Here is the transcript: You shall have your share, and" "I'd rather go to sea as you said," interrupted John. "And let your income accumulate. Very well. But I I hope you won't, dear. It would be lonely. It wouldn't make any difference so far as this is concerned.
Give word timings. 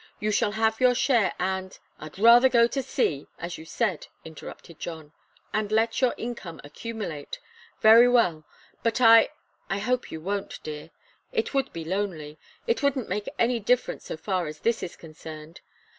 You 0.19 0.31
shall 0.31 0.53
have 0.53 0.81
your 0.81 0.95
share, 0.95 1.35
and" 1.37 1.77
"I'd 1.99 2.17
rather 2.17 2.49
go 2.49 2.65
to 2.65 2.81
sea 2.81 3.27
as 3.37 3.59
you 3.59 3.65
said," 3.65 4.07
interrupted 4.25 4.79
John. 4.79 5.13
"And 5.53 5.71
let 5.71 6.01
your 6.01 6.15
income 6.17 6.59
accumulate. 6.63 7.37
Very 7.81 8.09
well. 8.09 8.43
But 8.81 8.99
I 8.99 9.29
I 9.69 9.77
hope 9.77 10.11
you 10.11 10.19
won't, 10.19 10.57
dear. 10.63 10.89
It 11.31 11.53
would 11.53 11.71
be 11.71 11.85
lonely. 11.85 12.39
It 12.65 12.81
wouldn't 12.81 13.09
make 13.09 13.29
any 13.37 13.59
difference 13.59 14.05
so 14.05 14.17
far 14.17 14.47
as 14.47 14.61
this 14.61 14.81
is 14.81 14.95
concerned. 14.95 15.61